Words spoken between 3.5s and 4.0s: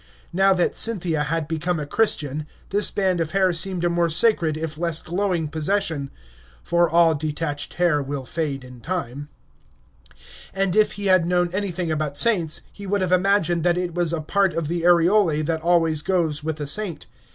seemed a